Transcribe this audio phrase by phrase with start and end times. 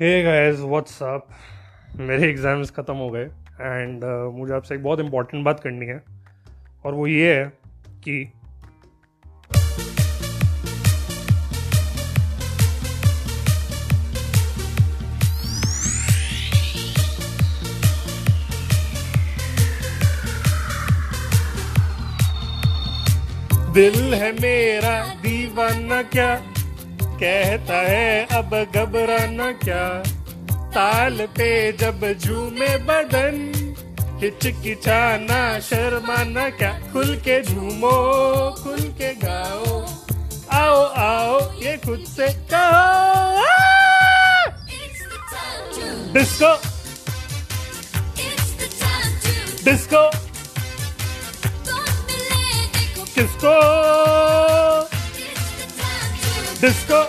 [0.00, 1.26] हे guys what's up
[1.96, 3.24] मेरे exams ख़त्म हो गए
[3.60, 6.02] एंड uh, मुझे आपसे एक बहुत इंपॉर्टेंट बात करनी है
[6.84, 7.52] और वो ये है
[8.04, 8.32] कि
[23.74, 26.59] दिल है मेरा दीवाना क्या?
[27.20, 29.88] कहता है अब घबराना क्या?
[30.70, 33.36] ताल पे जब झूमे बदन
[34.22, 36.80] हिचकिचाना शर्माना क्या?
[36.92, 37.92] खुल के झूमो
[38.64, 39.86] खुल के गाओ।
[40.52, 43.60] आओ आओ ये खुद से कहो।
[46.12, 46.54] डिस्को।
[49.64, 50.10] डिस्को।
[53.14, 54.09] किसको?
[56.60, 57.08] डिस्को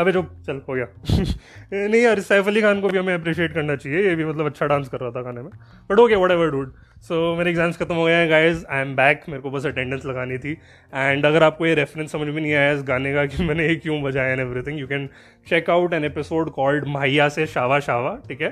[0.00, 0.86] अबे जो चल, हो गया।
[1.88, 4.66] नहीं यार, सैफ अली खान को भी हमें अप्रिशिएट करना चाहिए। ये भी मतलब अच्छा
[4.66, 5.50] डांस कर रहा था गाने में।
[5.90, 8.94] But okay whatever dude so so, मेरे एग्ज़ाम्स खत्म हो गए हैं गाइज़ आई एम
[8.96, 10.52] बैक मेरे को बस अटेंडेंस लगानी थी.
[10.92, 13.74] एंड अगर आपको ये रेफरेंस समझ में नहीं आया इस गाने का कि मैंने ये
[13.76, 15.08] क्यों बजाया and everything you can
[15.48, 18.48] check out an episode called माहिया से शावा शावा ठीक है?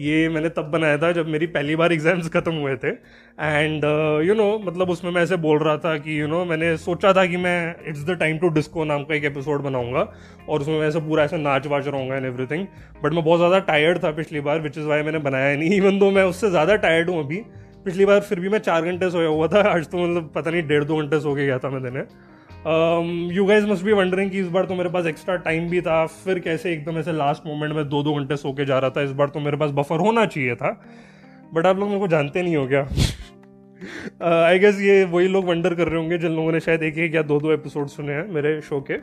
[0.00, 2.88] ये मैंने तब बनाया था जब मेरी पहली बार एग्ज़ाम्स खत्म हुए थे.
[2.88, 3.84] एंड
[4.26, 6.76] यू नो मतलब उसमें मैं ऐसे बोल रहा था कि यू you नो know, मैंने
[6.78, 10.08] सोचा था कि मैं it's the time to disco नाम का एक एपिसोड बनाऊँगा
[10.48, 12.66] और उसमें मैं ऐसे पूरा ऐसे नाच वाच रहूँगा एंड एवरीथिंग
[13.04, 15.98] बट मैं बहुत ज़्यादा टायर्ड था पिछली बार विच इज़ वाई मैंने बनाया नहीं इवन
[15.98, 17.44] दो मैं उससे ज़्यादा टायर्ड हूँ अभी.
[17.88, 20.62] पिछली बार फिर भी मैं चार घंटे सोया हुआ था आज तो मतलब पता नहीं
[20.62, 24.38] डेढ़ दो घंटे सो के गया था मैं दिन you guys must be wondering कि
[24.38, 27.74] इस बार तो मेरे पास एक्स्ट्रा टाइम भी था फिर कैसे एकदम ऐसे लास्ट मोमेंट
[27.74, 29.98] में दो दो घंटे सो के जा रहा था इस बार तो मेरे पास बफर
[29.98, 30.84] होना चाहिए था।
[31.54, 32.80] बट आप लोग मेरे को जानते नहीं हो क्या?
[34.46, 36.98] आई uh, गेस ये वही लोग वंडर कर रहे होंगे जिन लोगों ने शायद एक
[36.98, 38.94] एक या दो दो एपिसोड सुने हैं मेरे शो के।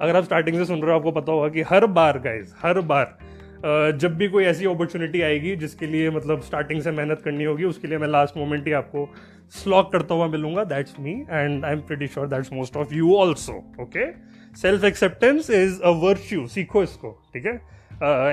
[0.00, 2.80] अगर आप स्टार्टिंग से सुन रहे हो आपको पता होगा कि हर बार गाइज़ हर
[2.80, 3.18] बार
[3.64, 7.88] जब भी कोई ऐसी अपॉर्चुनिटी आएगी जिसके लिए मतलब स्टार्टिंग से मेहनत करनी होगी उसके
[7.88, 9.08] लिए मैं लास्ट मोमेंट ही आपको
[9.52, 13.14] स्लॉक करता हुआ मिलूँगा। That's me and I am pretty sure that's most of you
[13.16, 13.52] also
[13.82, 14.06] okay
[14.56, 17.54] self acceptance is a virtue सीखो इसको ठीक है?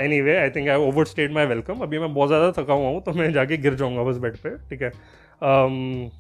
[0.22, 3.14] Anyway I think I overstate my welcome अभी मैं बहुत ज़्यादा थका हुआ हूँ तो
[3.14, 4.92] मैं जाके गिर जाऊँगा बस बेड पे ठीक है?
[5.42, 5.76] Um,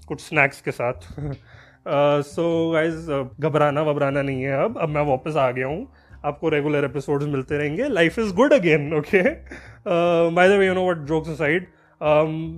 [0.08, 1.08] कुछ स्नैक्स के साथ।
[2.26, 3.09] सो गाइज़
[3.40, 5.88] घबराना वबराना नहीं है अब। अब मैं वापस आ गया हूँ।
[6.25, 9.22] आपको रेगुलर एपिसोड्स मिलते रहेंगे। Life is good again okay
[10.30, 11.68] by the way you know what jokes aside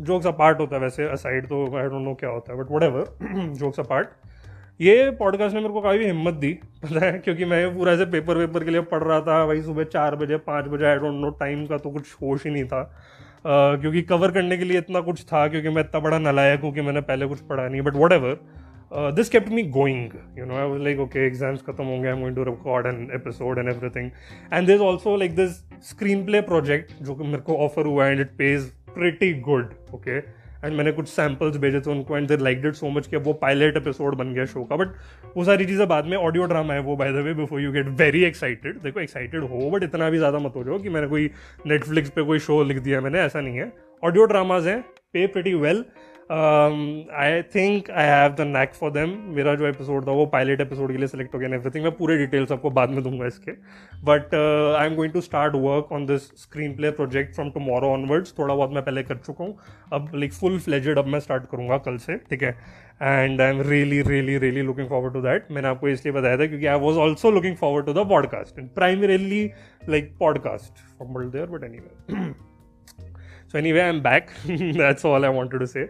[0.01, 2.83] jokes apart होता है वैसे असाइड तो आई डोंट नो क्या होता है but what
[2.83, 3.17] ever
[3.53, 4.07] jokes apart
[4.81, 8.37] ये पॉडकास्ट ने मेरे को काफ़ी हिम्मत दी पता है क्योंकि मैं पूरा ऐसे पेपर
[8.37, 11.29] वेपर के लिए पढ़ रहा था वही सुबह चार बजे पाँच बजे आई डोंट नो
[11.29, 12.97] टाइम का तो कुछ होश ही नहीं था।
[13.41, 16.73] Uh, क्योंकि कवर करने के लिए इतना कुछ था क्योंकि मैं इतना बड़ा नलायक हूँ
[16.73, 18.37] कि मैंने पहले कुछ पढ़ा नहीं but whatever
[18.91, 22.21] uh, this kept me going you know i was like okay exams khatam honge i'm
[22.25, 24.11] going to record an episode and everything.
[24.51, 25.57] And there's also like this
[25.89, 30.73] screenplay project जो कि मेरे को offer हुआ and it pays pretty good okay and
[30.77, 33.77] मैंने कुछ samples भेजे थे उनको and they liked it so much कि वो पायलट
[33.77, 34.87] एपिसोड बन गया शो का। बट
[35.37, 37.87] वो सारी चीज़ें बाद में ऑडियो ड्रामा है वो by the way before you get
[38.01, 41.29] very excited देखो एक्साइटेड हो बट इतना भी ज़्यादा मत हो जाओ कि मैंने कोई
[41.67, 43.71] नेटफ्लिक्स पे कोई शो लिख दिया मैंने ऐसा नहीं है।
[44.03, 44.81] ऑडियो ड्रामाज हैं
[45.13, 45.85] pay pretty well
[46.31, 50.91] I think I have the knack for them मेरा जो एपिसोड था, वो पायलट एपिसोड
[50.91, 53.51] के लिए सेलेक्ट हो गया एवरीथिंग मैं पूरे डिटेल्स आपको बाद में दूँगा इसके.
[54.03, 54.35] But
[54.79, 56.27] I am going to start work on this
[56.75, 59.57] screenplay project from tomorrow onwards थोड़ा बहुत मैं पहले कर चुका हूँ.
[59.93, 62.55] अब लाइक फुल फ्लेजेड अब मैं स्टार्ट करूँगा कल से, ठीक है?
[63.01, 66.47] And I am really really really looking forward to that मैंने आपको इसलिए बताया था
[66.47, 69.43] क्योंकि I was also looking forward to the podcast primarily
[69.89, 71.79] like podcast formal there but any
[73.51, 74.29] so anyway i'm back.
[74.81, 75.87] That's all i wanted to say.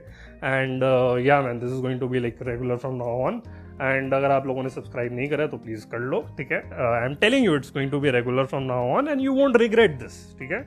[0.52, 3.42] And uh, yeah man this is going to be like regular from now on.
[3.82, 6.58] And अगर आप लोगों ने subscribe नहीं करा तो please कर लो ठीक है?
[6.88, 9.58] I am telling you it's going to be regular from now on and you won't
[9.58, 10.60] regret this ठीक है?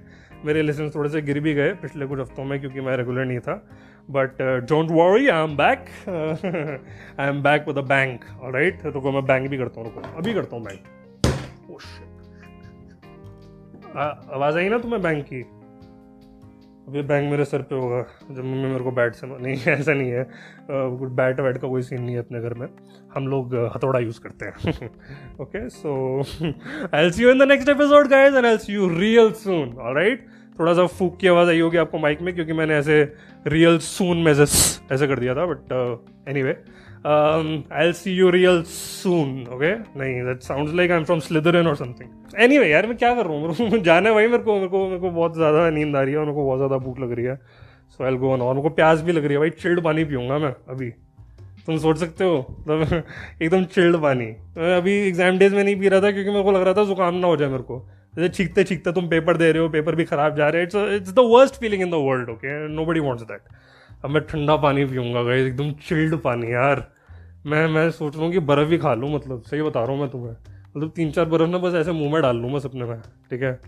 [0.45, 3.39] मेरे लेसन थोड़े से गिर भी गए पिछले कुछ हफ्तों में क्योंकि मैं रेगुलर नहीं
[3.39, 3.55] था.
[4.11, 8.25] But don't worry I am back I am back with a bank
[8.55, 10.17] right रुको मैं बैंक भी करता हूँ रुको.
[10.19, 10.81] अभी करता हूँ बैंक
[13.97, 15.45] आवाज़ आई ना तुम्हें बैंक की?
[16.89, 18.01] अभी बैंक मेरे सर पे होगा,
[18.31, 20.27] जब मम्मी मेरे को बैट से नहीं, ऐसा नहीं है।
[20.71, 22.67] बैट वैट का कोई सीन नहीं है अपने घर में।
[23.15, 24.91] हम लोग हथौड़ा यूज़ करते हैं।
[25.41, 25.95] Okay so
[26.95, 30.27] I see you in the next episode guys and I see you real soon alright
[30.59, 33.03] थोड़ा सा फूक की आवाज़ आई होगी आपको माइक में, क्योंकि मैंने ऐसे
[33.47, 35.73] रियल सून में ऐसे कर दिया था but
[36.43, 36.63] anyway
[37.05, 39.73] um, I'll see you real soon, okay?
[39.97, 42.11] नहीं that sounds like I'm from Slytherin or something.
[42.47, 43.55] Anyway यार मैं क्या कर रहा हूँ?
[43.61, 46.13] मेरे जाना है वही मेरे को मेरे को मेरे को बहुत ज़्यादा नींद आ रही
[46.13, 47.37] है और मेरे को बहुत ज़्यादा भूख लग रही है।
[47.91, 50.39] सो आई गो और मेरे को प्यास भी लग रही है। भाई चिल्ड पानी पीऊँगा
[50.39, 50.91] मैं अभी।
[51.67, 53.03] तुम सोच सकते हो मतलब
[53.43, 56.53] एकदम चिल्ड पानी। मैं अभी एग्ज़ाम डेज़ में नहीं पी रहा था क्योंकि मेरे को
[56.53, 57.79] लग रहा था जुकाम ना हो जाए मेरे को।
[58.17, 60.77] जैसे छींकते छींकते तुम पेपर दे रहे हो पेपर भी खराब जा रहे हैं। It's
[60.77, 62.57] it's the worst feeling in the world okay
[62.87, 63.41] nobody wants that
[64.05, 66.91] अब मैं ठंडा पानी पीऊँगा गई एकदम चिल्ड पानी यार।
[67.47, 70.01] मैं मैं सोच रहा हूँ कि बर्फ़ भी खा लूँ मतलब। सही बता रहा हूँ
[70.01, 70.35] मैं तुम्हें।
[70.77, 73.01] मतलब तीन चार बर्फ़ ना, बस ऐसे मुँह में डाल लूँ बस अपने में,
[73.31, 73.59] ठीक है?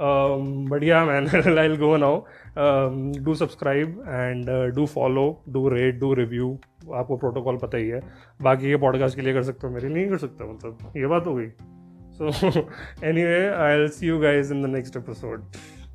[0.00, 2.20] बढ़िया man I go now
[3.24, 6.52] do subscribe and do follow do rate do review
[6.94, 8.00] आपको प्रोटोकॉल पता ही है।
[8.42, 11.26] बाकी ये पॉडकास्ट के लिए कर सकते हो, मेरे नहीं कर सकते मतलब। ये बात
[11.26, 11.48] हो गई।
[12.12, 12.66] So
[13.24, 15.42] anyway I'll see you guys in the next episode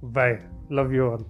[0.03, 0.37] bye
[0.71, 1.25] love you all